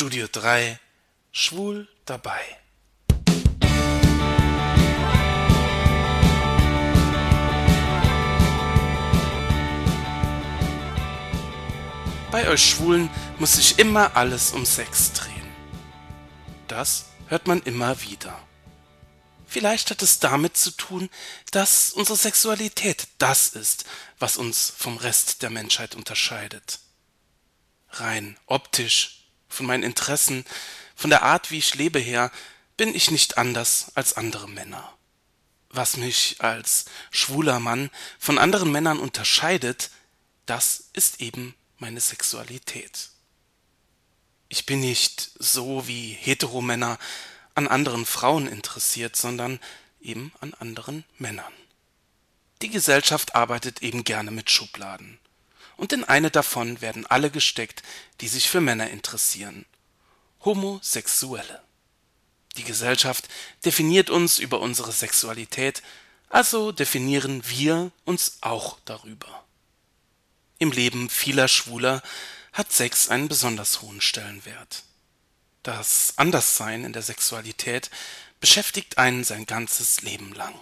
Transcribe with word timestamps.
Studio 0.00 0.28
3 0.30 0.78
Schwul 1.32 1.88
dabei. 2.04 2.40
Bei 12.30 12.48
euch 12.48 12.64
Schwulen 12.64 13.10
muss 13.40 13.54
sich 13.54 13.80
immer 13.80 14.16
alles 14.16 14.52
um 14.52 14.64
Sex 14.64 15.14
drehen. 15.14 15.32
Das 16.68 17.06
hört 17.26 17.48
man 17.48 17.60
immer 17.62 18.00
wieder. 18.00 18.38
Vielleicht 19.48 19.90
hat 19.90 20.02
es 20.02 20.20
damit 20.20 20.56
zu 20.56 20.70
tun, 20.70 21.10
dass 21.50 21.90
unsere 21.90 22.16
Sexualität 22.16 23.08
das 23.18 23.48
ist, 23.48 23.84
was 24.20 24.36
uns 24.36 24.72
vom 24.76 24.96
Rest 24.96 25.42
der 25.42 25.50
Menschheit 25.50 25.96
unterscheidet. 25.96 26.78
Rein 27.90 28.38
optisch, 28.46 29.17
von 29.58 29.66
meinen 29.66 29.82
Interessen, 29.82 30.44
von 30.94 31.10
der 31.10 31.22
Art, 31.22 31.50
wie 31.50 31.58
ich 31.58 31.74
lebe 31.74 31.98
her, 31.98 32.30
bin 32.76 32.94
ich 32.94 33.10
nicht 33.10 33.38
anders 33.38 33.90
als 33.94 34.14
andere 34.14 34.48
Männer. 34.48 34.96
Was 35.68 35.96
mich 35.96 36.36
als 36.38 36.86
schwuler 37.10 37.58
Mann 37.58 37.90
von 38.20 38.38
anderen 38.38 38.70
Männern 38.70 39.00
unterscheidet, 39.00 39.90
das 40.46 40.90
ist 40.92 41.20
eben 41.20 41.54
meine 41.76 42.00
Sexualität. 42.00 43.10
Ich 44.48 44.64
bin 44.64 44.80
nicht 44.80 45.32
so 45.38 45.88
wie 45.88 46.12
Heteromänner 46.12 46.98
an 47.54 47.66
anderen 47.66 48.06
Frauen 48.06 48.46
interessiert, 48.46 49.16
sondern 49.16 49.58
eben 50.00 50.32
an 50.40 50.54
anderen 50.54 51.04
Männern. 51.18 51.52
Die 52.62 52.70
Gesellschaft 52.70 53.34
arbeitet 53.34 53.82
eben 53.82 54.04
gerne 54.04 54.30
mit 54.30 54.50
Schubladen. 54.50 55.18
Und 55.78 55.92
in 55.92 56.04
eine 56.04 56.30
davon 56.30 56.82
werden 56.82 57.06
alle 57.06 57.30
gesteckt, 57.30 57.82
die 58.20 58.28
sich 58.28 58.50
für 58.50 58.60
Männer 58.60 58.90
interessieren. 58.90 59.64
Homosexuelle. 60.44 61.62
Die 62.56 62.64
Gesellschaft 62.64 63.28
definiert 63.64 64.10
uns 64.10 64.40
über 64.40 64.60
unsere 64.60 64.90
Sexualität, 64.90 65.82
also 66.30 66.72
definieren 66.72 67.42
wir 67.48 67.92
uns 68.04 68.38
auch 68.40 68.78
darüber. 68.84 69.44
Im 70.58 70.72
Leben 70.72 71.08
vieler 71.08 71.46
Schwuler 71.46 72.02
hat 72.52 72.72
Sex 72.72 73.08
einen 73.08 73.28
besonders 73.28 73.80
hohen 73.80 74.00
Stellenwert. 74.00 74.82
Das 75.62 76.14
Anderssein 76.16 76.84
in 76.84 76.92
der 76.92 77.02
Sexualität 77.02 77.88
beschäftigt 78.40 78.98
einen 78.98 79.22
sein 79.22 79.46
ganzes 79.46 80.02
Leben 80.02 80.32
lang. 80.34 80.58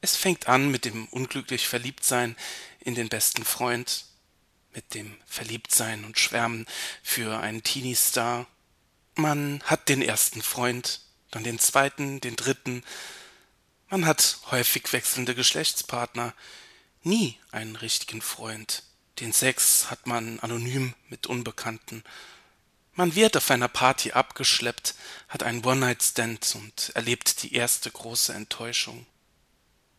Es 0.00 0.16
fängt 0.16 0.48
an 0.48 0.70
mit 0.70 0.86
dem 0.86 1.06
unglücklich 1.08 1.68
Verliebtsein 1.68 2.36
in 2.84 2.94
den 2.94 3.08
besten 3.08 3.44
Freund, 3.44 4.06
mit 4.74 4.94
dem 4.94 5.16
Verliebtsein 5.26 6.04
und 6.04 6.18
Schwärmen 6.18 6.66
für 7.02 7.38
einen 7.40 7.62
Teenie-Star. 7.62 8.46
Man 9.14 9.62
hat 9.64 9.88
den 9.88 10.02
ersten 10.02 10.42
Freund, 10.42 11.00
dann 11.30 11.44
den 11.44 11.58
zweiten, 11.58 12.20
den 12.20 12.36
dritten. 12.36 12.82
Man 13.88 14.06
hat 14.06 14.38
häufig 14.50 14.92
wechselnde 14.92 15.34
Geschlechtspartner, 15.34 16.34
nie 17.02 17.38
einen 17.50 17.76
richtigen 17.76 18.22
Freund. 18.22 18.84
Den 19.20 19.32
Sex 19.32 19.90
hat 19.90 20.06
man 20.06 20.40
anonym 20.40 20.94
mit 21.08 21.26
Unbekannten. 21.26 22.02
Man 22.94 23.14
wird 23.14 23.36
auf 23.36 23.50
einer 23.50 23.68
Party 23.68 24.12
abgeschleppt, 24.12 24.94
hat 25.28 25.42
einen 25.42 25.64
One-Night-Stand 25.64 26.54
und 26.56 26.92
erlebt 26.94 27.42
die 27.42 27.54
erste 27.54 27.90
große 27.90 28.32
Enttäuschung. 28.32 29.06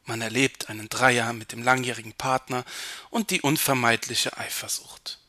Man 0.05 0.21
erlebt 0.21 0.69
einen 0.69 0.89
Dreier 0.89 1.31
mit 1.33 1.51
dem 1.51 1.63
langjährigen 1.63 2.13
Partner 2.13 2.65
und 3.09 3.29
die 3.29 3.41
unvermeidliche 3.41 4.37
Eifersucht. 4.37 5.19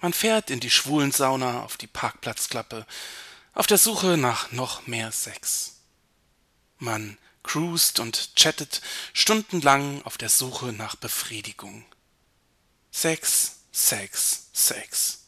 Man 0.00 0.12
fährt 0.12 0.50
in 0.50 0.60
die 0.60 0.70
Schwulensauna 0.70 1.62
auf 1.62 1.76
die 1.76 1.86
Parkplatzklappe, 1.86 2.86
auf 3.54 3.66
der 3.66 3.78
Suche 3.78 4.16
nach 4.16 4.52
noch 4.52 4.86
mehr 4.86 5.12
Sex. 5.12 5.76
Man 6.78 7.18
cruist 7.42 8.00
und 8.00 8.34
chattet 8.36 8.82
stundenlang 9.12 10.02
auf 10.02 10.18
der 10.18 10.28
Suche 10.28 10.72
nach 10.72 10.96
Befriedigung. 10.96 11.84
Sex, 12.90 13.60
Sex, 13.72 14.48
Sex. 14.52 15.26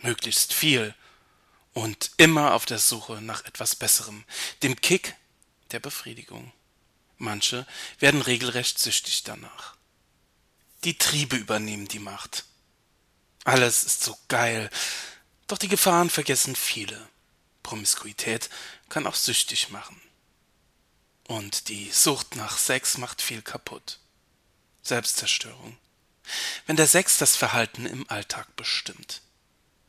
Möglichst 0.00 0.52
viel 0.52 0.94
und 1.72 2.10
immer 2.16 2.54
auf 2.54 2.66
der 2.66 2.78
Suche 2.78 3.20
nach 3.20 3.44
etwas 3.44 3.76
Besserem, 3.76 4.24
dem 4.62 4.80
Kick 4.80 5.14
der 5.70 5.80
Befriedigung. 5.80 6.52
Manche 7.18 7.66
werden 7.98 8.22
regelrecht 8.22 8.78
süchtig 8.78 9.22
danach. 9.24 9.76
Die 10.84 10.98
Triebe 10.98 11.36
übernehmen 11.36 11.88
die 11.88 11.98
Macht. 11.98 12.44
Alles 13.44 13.84
ist 13.84 14.02
so 14.02 14.16
geil, 14.28 14.70
doch 15.46 15.58
die 15.58 15.68
Gefahren 15.68 16.10
vergessen 16.10 16.56
viele. 16.56 17.08
Promiskuität 17.62 18.50
kann 18.88 19.06
auch 19.06 19.14
süchtig 19.14 19.70
machen. 19.70 20.00
Und 21.26 21.68
die 21.68 21.90
Sucht 21.90 22.36
nach 22.36 22.58
Sex 22.58 22.98
macht 22.98 23.22
viel 23.22 23.42
kaputt. 23.42 24.00
Selbstzerstörung. 24.82 25.78
Wenn 26.66 26.76
der 26.76 26.86
Sex 26.86 27.18
das 27.18 27.36
Verhalten 27.36 27.86
im 27.86 28.08
Alltag 28.10 28.54
bestimmt. 28.56 29.22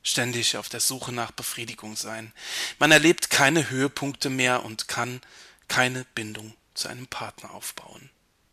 Ständig 0.03 0.55
auf 0.55 0.69
der 0.69 0.79
Suche 0.79 1.11
nach 1.11 1.31
Befriedigung 1.31 1.95
sein. 1.95 2.31
Man 2.79 2.91
erlebt 2.91 3.29
keine 3.29 3.69
Höhepunkte 3.69 4.29
mehr 4.29 4.63
und 4.63 4.87
kann 4.87 5.21
keine 5.67 6.05
Bindung 6.15 6.55
zu 6.75 6.87
einem 6.87 7.07
Partner 7.07 7.51
aufbauen. 7.51 8.09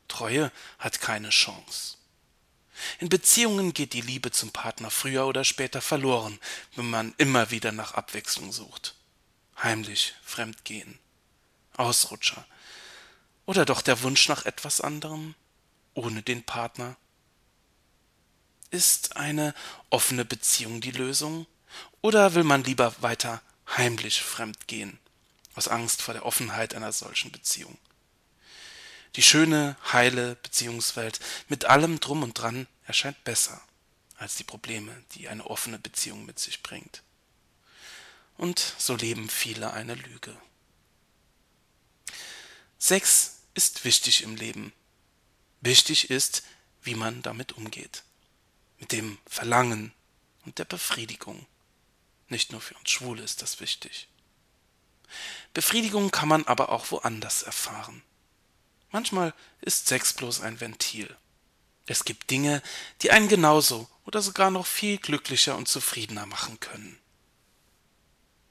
Treue 0.08 0.50
hat 0.78 1.00
keine 1.00 1.30
Chance. 1.30 1.96
In 2.98 3.08
Beziehungen 3.08 3.74
geht 3.74 3.92
die 3.92 4.00
Liebe 4.00 4.30
zum 4.30 4.50
Partner 4.50 4.90
früher 4.90 5.26
oder 5.26 5.44
später 5.44 5.80
verloren, 5.80 6.38
wenn 6.74 6.88
man 6.88 7.14
immer 7.18 7.50
wieder 7.50 7.72
nach 7.72 7.94
Abwechslung 7.94 8.52
sucht. 8.52 8.94
Heimlich 9.62 10.14
Fremdgehen. 10.22 10.98
Ausrutscher, 11.76 12.46
oder 13.46 13.64
doch 13.64 13.82
der 13.82 14.02
Wunsch 14.02 14.28
nach 14.28 14.44
etwas 14.46 14.80
anderem 14.80 15.34
ohne 15.94 16.22
den 16.22 16.44
Partner? 16.44 16.96
Ist 18.70 19.16
eine 19.16 19.54
offene 19.90 20.24
Beziehung 20.24 20.80
die 20.80 20.92
Lösung? 20.92 21.46
Oder 22.00 22.34
will 22.34 22.44
man 22.44 22.64
lieber 22.64 22.94
weiter 23.00 23.42
heimlich 23.76 24.22
fremd 24.22 24.68
gehen, 24.68 24.98
aus 25.54 25.68
Angst 25.68 26.02
vor 26.02 26.14
der 26.14 26.24
Offenheit 26.24 26.74
einer 26.74 26.92
solchen 26.92 27.30
Beziehung? 27.32 27.76
Die 29.16 29.22
schöne, 29.22 29.76
heile 29.92 30.36
Beziehungswelt 30.36 31.20
mit 31.48 31.66
allem 31.66 32.00
drum 32.00 32.22
und 32.22 32.34
dran 32.34 32.66
erscheint 32.86 33.22
besser 33.24 33.60
als 34.16 34.36
die 34.36 34.44
Probleme, 34.44 34.96
die 35.12 35.28
eine 35.28 35.46
offene 35.46 35.78
Beziehung 35.78 36.24
mit 36.24 36.38
sich 36.38 36.62
bringt. 36.62 37.02
Und 38.36 38.74
so 38.78 38.94
leben 38.96 39.28
viele 39.28 39.72
eine 39.72 39.94
Lüge. 39.94 40.36
Sex 42.78 43.40
ist 43.54 43.84
wichtig 43.84 44.22
im 44.22 44.36
Leben. 44.36 44.72
Wichtig 45.60 46.10
ist, 46.10 46.42
wie 46.82 46.94
man 46.94 47.22
damit 47.22 47.52
umgeht. 47.52 48.02
Mit 48.78 48.92
dem 48.92 49.18
Verlangen 49.26 49.92
und 50.44 50.58
der 50.58 50.64
Befriedigung. 50.64 51.46
Nicht 52.28 52.50
nur 52.50 52.60
für 52.60 52.74
uns 52.74 52.90
Schwule 52.90 53.22
ist 53.22 53.42
das 53.42 53.60
wichtig. 53.60 54.08
Befriedigung 55.52 56.10
kann 56.10 56.28
man 56.28 56.46
aber 56.46 56.70
auch 56.70 56.90
woanders 56.90 57.42
erfahren. 57.42 58.02
Manchmal 58.92 59.34
ist 59.62 59.88
Sex 59.88 60.12
bloß 60.12 60.42
ein 60.42 60.60
Ventil. 60.60 61.16
Es 61.86 62.04
gibt 62.04 62.30
Dinge, 62.30 62.62
die 63.00 63.10
einen 63.10 63.28
genauso 63.28 63.88
oder 64.04 64.22
sogar 64.22 64.50
noch 64.50 64.66
viel 64.66 64.98
glücklicher 64.98 65.56
und 65.56 65.66
zufriedener 65.66 66.26
machen 66.26 66.60
können. 66.60 66.98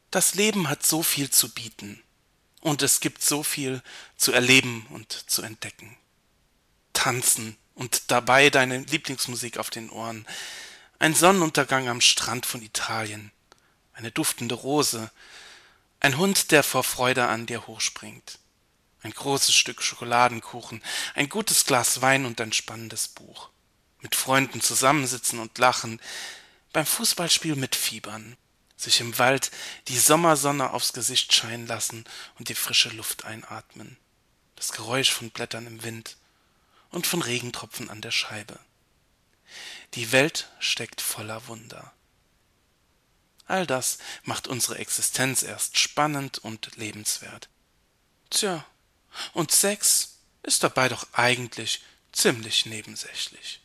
Das 0.09 0.35
Leben 0.35 0.67
hat 0.67 0.85
so 0.85 1.03
viel 1.03 1.29
zu 1.29 1.49
bieten. 1.53 2.03
Und 2.59 2.81
es 2.83 2.99
gibt 2.99 3.23
so 3.23 3.41
viel 3.41 3.81
zu 4.17 4.33
erleben 4.33 4.85
und 4.89 5.11
zu 5.11 5.41
entdecken. 5.41 5.97
Tanzen 6.93 7.57
und 7.73 8.11
dabei 8.11 8.49
deine 8.49 8.79
Lieblingsmusik 8.79 9.57
auf 9.57 9.69
den 9.69 9.89
Ohren. 9.89 10.27
Ein 10.99 11.15
Sonnenuntergang 11.15 11.87
am 11.87 12.01
Strand 12.01 12.45
von 12.45 12.61
Italien. 12.61 13.31
Eine 13.93 14.11
duftende 14.11 14.55
Rose. 14.55 15.09
Ein 15.99 16.17
Hund, 16.17 16.51
der 16.51 16.61
vor 16.61 16.83
Freude 16.83 17.27
an 17.27 17.45
dir 17.45 17.65
hochspringt. 17.65 18.37
Ein 19.03 19.11
großes 19.11 19.55
Stück 19.55 19.81
Schokoladenkuchen. 19.81 20.83
Ein 21.15 21.29
gutes 21.29 21.65
Glas 21.65 22.01
Wein 22.01 22.25
und 22.25 22.39
ein 22.39 22.53
spannendes 22.53 23.07
Buch. 23.07 23.49
Mit 24.01 24.15
Freunden 24.15 24.61
zusammensitzen 24.61 25.39
und 25.39 25.57
lachen. 25.57 25.99
Beim 26.73 26.85
Fußballspiel 26.85 27.55
mitfiebern 27.55 28.37
sich 28.81 28.99
im 28.99 29.17
Wald 29.17 29.51
die 29.87 29.97
Sommersonne 29.97 30.71
aufs 30.71 30.93
Gesicht 30.93 31.33
scheinen 31.33 31.67
lassen 31.67 32.03
und 32.39 32.49
die 32.49 32.55
frische 32.55 32.89
Luft 32.89 33.25
einatmen, 33.25 33.97
das 34.55 34.71
Geräusch 34.71 35.11
von 35.11 35.29
Blättern 35.29 35.67
im 35.67 35.83
Wind 35.83 36.17
und 36.89 37.07
von 37.07 37.21
Regentropfen 37.21 37.89
an 37.89 38.01
der 38.01 38.11
Scheibe. 38.11 38.59
Die 39.93 40.11
Welt 40.11 40.49
steckt 40.59 41.01
voller 41.01 41.47
Wunder. 41.47 41.93
All 43.45 43.67
das 43.67 43.97
macht 44.23 44.47
unsere 44.47 44.77
Existenz 44.77 45.43
erst 45.43 45.77
spannend 45.77 46.39
und 46.39 46.75
lebenswert. 46.77 47.49
Tja, 48.29 48.65
und 49.33 49.51
Sex 49.51 50.17
ist 50.43 50.63
dabei 50.63 50.89
doch 50.89 51.05
eigentlich 51.13 51.81
ziemlich 52.11 52.65
nebensächlich. 52.65 53.61